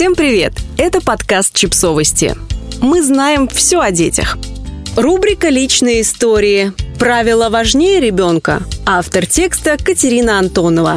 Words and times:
Всем 0.00 0.14
привет! 0.14 0.54
Это 0.78 1.02
подкаст 1.02 1.54
«Чипсовости». 1.54 2.34
Мы 2.80 3.02
знаем 3.02 3.46
все 3.48 3.80
о 3.80 3.90
детях. 3.90 4.38
Рубрика 4.96 5.50
«Личные 5.50 6.00
истории». 6.00 6.72
Правила 6.98 7.50
важнее 7.50 8.00
ребенка. 8.00 8.62
Автор 8.86 9.26
текста 9.26 9.76
Катерина 9.76 10.38
Антонова. 10.38 10.96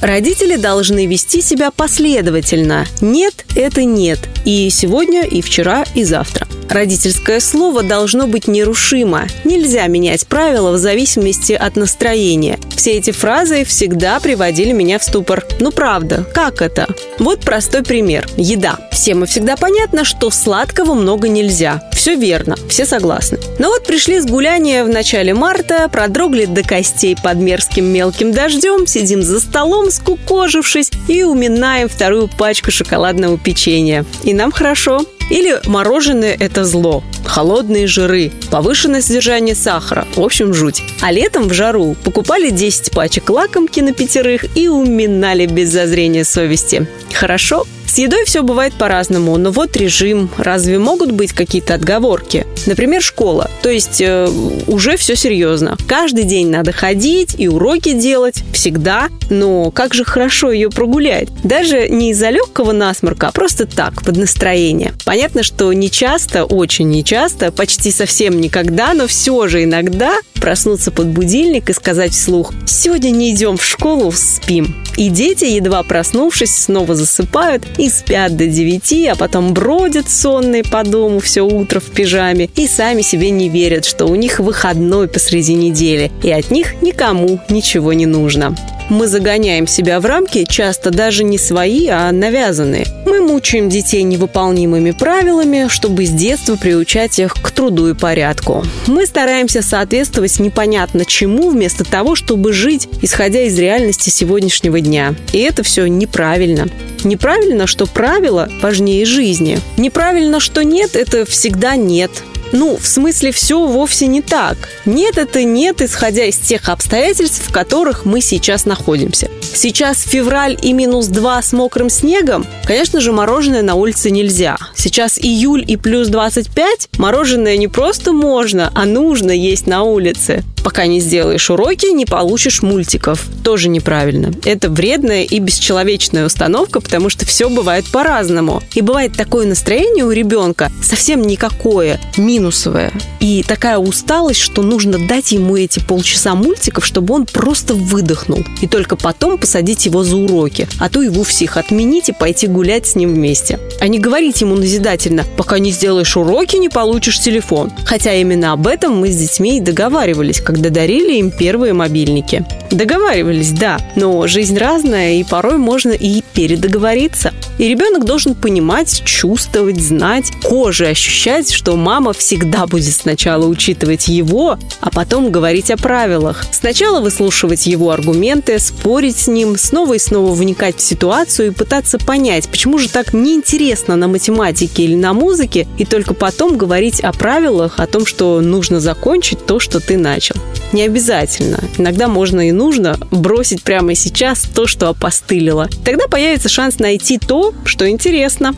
Родители 0.00 0.54
должны 0.54 1.06
вести 1.06 1.42
себя 1.42 1.72
последовательно. 1.72 2.86
Нет– 3.00 3.46
это 3.56 3.82
нет. 3.82 4.20
И 4.44 4.70
сегодня, 4.70 5.24
и 5.24 5.42
вчера, 5.42 5.84
и 5.96 6.04
завтра. 6.04 6.46
Родительское 6.68 7.40
слово 7.40 7.82
должно 7.82 8.26
быть 8.26 8.48
нерушимо. 8.48 9.26
Нельзя 9.44 9.86
менять 9.86 10.26
правила 10.26 10.72
в 10.72 10.78
зависимости 10.78 11.52
от 11.52 11.76
настроения. 11.76 12.58
Все 12.76 12.92
эти 12.92 13.12
фразы 13.12 13.64
всегда 13.64 14.18
приводили 14.20 14.72
меня 14.72 14.98
в 14.98 15.04
ступор. 15.04 15.46
Ну 15.60 15.70
правда, 15.70 16.24
как 16.34 16.62
это? 16.62 16.88
Вот 17.18 17.40
простой 17.40 17.82
пример. 17.82 18.26
Еда. 18.36 18.78
Всем 18.90 19.24
и 19.24 19.26
всегда 19.26 19.56
понятно, 19.56 20.04
что 20.04 20.30
сладкого 20.30 20.94
много 20.94 21.28
нельзя. 21.28 21.88
Все 21.92 22.16
верно, 22.16 22.56
все 22.68 22.84
согласны. 22.84 23.38
Но 23.58 23.68
вот 23.68 23.86
пришли 23.86 24.20
с 24.20 24.26
гуляния 24.26 24.84
в 24.84 24.88
начале 24.88 25.32
марта, 25.32 25.88
продрогли 25.88 26.46
до 26.46 26.62
костей 26.62 27.16
под 27.22 27.36
мерзким 27.36 27.86
мелким 27.86 28.32
дождем, 28.32 28.86
сидим 28.86 29.22
за 29.22 29.40
столом, 29.40 29.90
скукожившись, 29.90 30.90
и 31.08 31.22
уминаем 31.22 31.88
вторую 31.88 32.28
пачку 32.28 32.70
шоколадного 32.70 33.38
печенья. 33.38 34.04
И 34.22 34.34
нам 34.34 34.52
хорошо. 34.52 35.06
Или 35.30 35.60
мороженое– 35.66 36.36
это 36.38 36.64
зло. 36.64 37.02
Холодные 37.24 37.86
жиры, 37.86 38.30
повышенное 38.50 39.00
содержание 39.00 39.54
сахара. 39.54 40.06
В 40.14 40.22
общем, 40.22 40.52
жуть. 40.52 40.82
А 41.00 41.10
летом 41.10 41.48
в 41.48 41.52
жару 41.52 41.96
покупали 42.04 42.50
10 42.50 42.92
пачек 42.92 43.30
лакомки 43.30 43.80
на 43.80 43.92
пятерых 43.92 44.56
и 44.56 44.68
уминали 44.68 45.46
без 45.46 45.70
зазрения 45.70 46.24
совести. 46.24 46.86
Хорошо? 47.12 47.66
С 47.86 47.98
едой 47.98 48.24
все 48.24 48.42
бывает 48.42 48.74
по-разному, 48.74 49.36
но 49.36 49.50
вот 49.50 49.76
режим. 49.76 50.30
Разве 50.36 50.78
могут 50.78 51.12
быть 51.12 51.32
какие-то 51.32 51.74
отговорки? 51.74 52.46
Например, 52.66 53.02
школа. 53.02 53.50
То 53.62 53.70
есть 53.70 54.00
э, 54.00 54.28
уже 54.66 54.96
все 54.96 55.16
серьезно. 55.16 55.76
Каждый 55.86 56.24
день 56.24 56.50
надо 56.50 56.72
ходить 56.72 57.34
и 57.38 57.48
уроки 57.48 57.92
делать. 57.92 58.42
Всегда. 58.52 59.08
Но 59.30 59.70
как 59.70 59.94
же 59.94 60.04
хорошо 60.04 60.50
ее 60.50 60.70
прогулять. 60.70 61.28
Даже 61.44 61.88
не 61.88 62.10
из-за 62.10 62.30
легкого 62.30 62.72
насморка, 62.72 63.28
а 63.28 63.32
просто 63.32 63.66
так, 63.66 64.02
под 64.02 64.16
настроение. 64.16 64.92
Понятно, 65.04 65.42
что 65.42 65.72
не 65.72 65.90
часто, 65.90 66.44
очень 66.44 66.88
не 66.88 67.04
часто, 67.04 67.52
почти 67.52 67.90
совсем 67.90 68.40
никогда, 68.40 68.94
но 68.94 69.06
все 69.06 69.46
же 69.48 69.64
иногда 69.64 70.14
проснуться 70.44 70.90
под 70.90 71.06
будильник 71.06 71.70
и 71.70 71.72
сказать 71.72 72.12
вслух 72.12 72.52
«Сегодня 72.66 73.08
не 73.08 73.32
идем 73.32 73.56
в 73.56 73.64
школу, 73.64 74.12
спим». 74.12 74.76
И 74.98 75.08
дети, 75.08 75.46
едва 75.46 75.82
проснувшись, 75.82 76.54
снова 76.54 76.94
засыпают 76.94 77.64
и 77.78 77.88
спят 77.88 78.36
до 78.36 78.46
девяти, 78.46 79.06
а 79.06 79.16
потом 79.16 79.54
бродят 79.54 80.10
сонные 80.10 80.62
по 80.62 80.84
дому 80.84 81.20
все 81.20 81.40
утро 81.40 81.80
в 81.80 81.84
пижаме 81.84 82.50
и 82.56 82.68
сами 82.68 83.00
себе 83.00 83.30
не 83.30 83.48
верят, 83.48 83.86
что 83.86 84.04
у 84.04 84.16
них 84.16 84.38
выходной 84.38 85.08
посреди 85.08 85.54
недели, 85.54 86.12
и 86.22 86.30
от 86.30 86.50
них 86.50 86.82
никому 86.82 87.40
ничего 87.48 87.94
не 87.94 88.04
нужно. 88.04 88.54
Мы 88.90 89.06
загоняем 89.06 89.66
себя 89.66 89.98
в 89.98 90.06
рамки, 90.06 90.44
часто 90.48 90.90
даже 90.90 91.24
не 91.24 91.38
свои, 91.38 91.88
а 91.88 92.12
навязанные. 92.12 92.86
Мы 93.06 93.20
мучаем 93.20 93.68
детей 93.68 94.02
невыполнимыми 94.02 94.90
правилами, 94.90 95.68
чтобы 95.68 96.04
с 96.04 96.10
детства 96.10 96.56
приучать 96.56 97.18
их 97.18 97.34
к 97.34 97.50
труду 97.50 97.88
и 97.88 97.94
порядку. 97.94 98.64
Мы 98.86 99.06
стараемся 99.06 99.62
соответствовать 99.62 100.38
непонятно 100.38 101.04
чему, 101.04 101.50
вместо 101.50 101.84
того, 101.84 102.14
чтобы 102.14 102.52
жить, 102.52 102.88
исходя 103.00 103.42
из 103.42 103.58
реальности 103.58 104.10
сегодняшнего 104.10 104.80
дня. 104.80 105.14
И 105.32 105.38
это 105.38 105.62
все 105.62 105.86
неправильно. 105.86 106.68
Неправильно, 107.04 107.66
что 107.66 107.86
правила 107.86 108.48
важнее 108.62 109.06
жизни. 109.06 109.58
Неправильно, 109.76 110.40
что 110.40 110.62
нет, 110.62 110.96
это 110.96 111.24
всегда 111.24 111.76
нет. 111.76 112.10
Ну, 112.54 112.76
в 112.76 112.86
смысле, 112.86 113.32
все 113.32 113.66
вовсе 113.66 114.06
не 114.06 114.22
так. 114.22 114.56
Нет, 114.86 115.18
это 115.18 115.42
нет, 115.42 115.82
исходя 115.82 116.24
из 116.24 116.36
тех 116.36 116.68
обстоятельств, 116.68 117.42
в 117.48 117.52
которых 117.52 118.04
мы 118.04 118.20
сейчас 118.20 118.64
находимся. 118.64 119.28
Сейчас 119.42 120.00
февраль 120.00 120.56
и 120.62 120.72
минус 120.72 121.08
2 121.08 121.42
с 121.42 121.52
мокрым 121.52 121.90
снегом, 121.90 122.46
конечно 122.64 123.00
же, 123.00 123.10
мороженое 123.10 123.62
на 123.62 123.74
улице 123.74 124.10
нельзя. 124.10 124.56
Сейчас 124.76 125.18
июль 125.18 125.64
и 125.66 125.76
плюс 125.76 126.06
25, 126.06 126.90
мороженое 126.96 127.56
не 127.56 127.66
просто 127.66 128.12
можно, 128.12 128.70
а 128.72 128.84
нужно 128.84 129.32
есть 129.32 129.66
на 129.66 129.82
улице. 129.82 130.44
Пока 130.64 130.86
не 130.86 130.98
сделаешь 130.98 131.50
уроки, 131.50 131.92
не 131.92 132.06
получишь 132.06 132.62
мультиков. 132.62 133.26
Тоже 133.44 133.68
неправильно. 133.68 134.32
Это 134.44 134.70
вредная 134.70 135.22
и 135.22 135.38
бесчеловечная 135.38 136.24
установка, 136.24 136.80
потому 136.80 137.10
что 137.10 137.26
все 137.26 137.50
бывает 137.50 137.84
по-разному. 137.92 138.62
И 138.74 138.80
бывает 138.80 139.12
такое 139.12 139.46
настроение 139.46 140.06
у 140.06 140.10
ребенка 140.10 140.72
совсем 140.82 141.22
никакое, 141.22 142.00
минусовое. 142.16 142.92
И 143.20 143.44
такая 143.46 143.78
усталость, 143.78 144.40
что 144.40 144.62
нужно 144.62 144.98
дать 144.98 145.32
ему 145.32 145.56
эти 145.56 145.80
полчаса 145.80 146.34
мультиков, 146.34 146.86
чтобы 146.86 147.14
он 147.14 147.26
просто 147.26 147.74
выдохнул. 147.74 148.42
И 148.62 148.66
только 148.66 148.96
потом 148.96 149.36
посадить 149.36 149.84
его 149.84 150.02
за 150.02 150.16
уроки. 150.16 150.66
А 150.78 150.88
то 150.88 151.02
и 151.02 151.08
вовсе 151.08 151.44
их 151.44 151.58
отменить 151.58 152.08
и 152.08 152.12
пойти 152.12 152.46
гулять 152.46 152.86
с 152.86 152.94
ним 152.94 153.12
вместе. 153.12 153.58
А 153.80 153.88
не 153.88 153.98
говорить 153.98 154.40
ему 154.40 154.56
назидательно, 154.56 155.24
пока 155.36 155.58
не 155.58 155.70
сделаешь 155.70 156.16
уроки, 156.16 156.56
не 156.56 156.70
получишь 156.70 157.20
телефон. 157.20 157.70
Хотя 157.84 158.14
именно 158.14 158.52
об 158.52 158.66
этом 158.66 158.96
мы 158.96 159.10
с 159.10 159.16
детьми 159.16 159.58
и 159.58 159.60
договаривались, 159.60 160.40
дарили 160.70 161.14
им 161.14 161.30
первые 161.30 161.72
мобильники. 161.72 162.44
Договаривались, 162.74 163.52
да, 163.52 163.78
но 163.94 164.26
жизнь 164.26 164.58
разная, 164.58 165.14
и 165.14 165.22
порой 165.22 165.58
можно 165.58 165.92
и 165.92 166.22
передоговориться. 166.32 167.32
И 167.56 167.68
ребенок 167.68 168.04
должен 168.04 168.34
понимать, 168.34 169.04
чувствовать, 169.04 169.80
знать, 169.80 170.32
кожей 170.42 170.90
ощущать, 170.90 171.52
что 171.52 171.76
мама 171.76 172.12
всегда 172.12 172.66
будет 172.66 172.92
сначала 172.92 173.46
учитывать 173.46 174.08
его, 174.08 174.58
а 174.80 174.90
потом 174.90 175.30
говорить 175.30 175.70
о 175.70 175.76
правилах. 175.76 176.44
Сначала 176.50 177.00
выслушивать 177.00 177.68
его 177.68 177.92
аргументы, 177.92 178.58
спорить 178.58 179.18
с 179.18 179.28
ним, 179.28 179.56
снова 179.56 179.94
и 179.94 180.00
снова 180.00 180.34
вникать 180.34 180.78
в 180.78 180.82
ситуацию 180.82 181.48
и 181.48 181.54
пытаться 181.54 181.98
понять, 181.98 182.48
почему 182.48 182.78
же 182.78 182.88
так 182.88 183.12
неинтересно 183.12 183.94
на 183.94 184.08
математике 184.08 184.82
или 184.82 184.96
на 184.96 185.12
музыке, 185.12 185.68
и 185.78 185.84
только 185.84 186.12
потом 186.12 186.58
говорить 186.58 186.98
о 187.02 187.12
правилах, 187.12 187.74
о 187.78 187.86
том, 187.86 188.04
что 188.04 188.40
нужно 188.40 188.80
закончить 188.80 189.46
то, 189.46 189.60
что 189.60 189.78
ты 189.78 189.96
начал. 189.96 190.34
Не 190.72 190.82
обязательно. 190.82 191.62
Иногда 191.78 192.08
можно 192.08 192.48
и 192.48 192.52
нужно 192.64 192.96
бросить 193.10 193.62
прямо 193.62 193.94
сейчас 193.94 194.44
то, 194.44 194.66
что 194.66 194.88
опостылило. 194.88 195.68
Тогда 195.84 196.08
появится 196.08 196.48
шанс 196.48 196.78
найти 196.78 197.18
то, 197.18 197.52
что 197.66 197.86
интересно. 197.90 198.54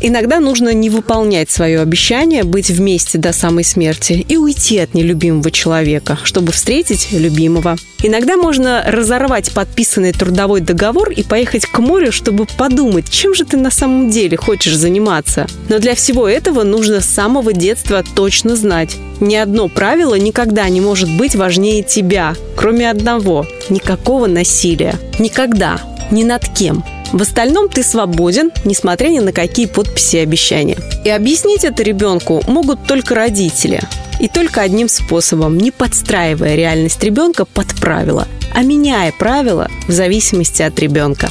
Иногда 0.00 0.40
нужно 0.40 0.74
не 0.74 0.90
выполнять 0.90 1.50
свое 1.50 1.80
обещание 1.80 2.44
быть 2.44 2.70
вместе 2.70 3.18
до 3.18 3.32
самой 3.32 3.64
смерти 3.64 4.24
и 4.28 4.36
уйти 4.36 4.78
от 4.78 4.94
нелюбимого 4.94 5.50
человека, 5.50 6.18
чтобы 6.22 6.52
встретить 6.52 7.08
любимого. 7.12 7.76
Иногда 8.02 8.36
можно 8.36 8.84
разорвать 8.86 9.52
подписанный 9.52 10.12
трудовой 10.12 10.60
договор 10.60 11.10
и 11.10 11.22
поехать 11.22 11.64
к 11.64 11.78
морю, 11.78 12.12
чтобы 12.12 12.46
подумать, 12.58 13.10
чем 13.10 13.34
же 13.34 13.44
ты 13.44 13.56
на 13.56 13.70
самом 13.70 14.10
деле 14.10 14.36
хочешь 14.36 14.76
заниматься. 14.76 15.46
Но 15.68 15.78
для 15.78 15.94
всего 15.94 16.28
этого 16.28 16.62
нужно 16.62 17.00
с 17.00 17.06
самого 17.06 17.54
детства 17.54 18.04
точно 18.14 18.54
знать. 18.54 18.96
Ни 19.20 19.34
одно 19.34 19.68
правило 19.68 20.14
никогда 20.14 20.68
не 20.68 20.82
может 20.82 21.10
быть 21.16 21.34
важнее 21.34 21.82
тебя, 21.82 22.34
кроме 22.54 22.90
одного– 22.90 23.46
никакого 23.70 24.26
насилия. 24.26 24.96
Никогда. 25.18 25.80
Ни 26.10 26.22
над 26.22 26.48
кем. 26.48 26.84
В 27.16 27.22
остальном 27.22 27.70
ты 27.70 27.82
свободен, 27.82 28.52
несмотря 28.66 29.08
ни 29.08 29.20
на 29.20 29.32
какие 29.32 29.64
подписи 29.64 30.16
и 30.16 30.18
обещания. 30.18 30.76
И 31.02 31.08
объяснить 31.08 31.64
это 31.64 31.82
ребенку 31.82 32.42
могут 32.46 32.86
только 32.86 33.14
родители. 33.14 33.80
И 34.20 34.28
только 34.28 34.60
одним 34.60 34.86
способом, 34.86 35.56
не 35.56 35.70
подстраивая 35.70 36.56
реальность 36.56 37.02
ребенка 37.02 37.46
под 37.46 37.68
правила, 37.80 38.28
а 38.52 38.60
меняя 38.60 39.12
правила 39.12 39.70
в 39.88 39.92
зависимости 39.92 40.60
от 40.60 40.78
ребенка. 40.78 41.30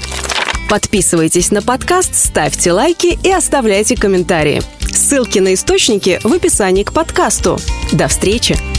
Подписывайтесь 0.71 1.51
на 1.51 1.61
подкаст, 1.61 2.15
ставьте 2.15 2.71
лайки 2.71 3.19
и 3.21 3.31
оставляйте 3.31 3.95
комментарии. 3.95 4.63
Ссылки 4.91 5.37
на 5.37 5.53
источники 5.53 6.19
в 6.23 6.33
описании 6.33 6.81
к 6.81 6.93
подкасту. 6.93 7.59
До 7.91 8.07
встречи! 8.07 8.74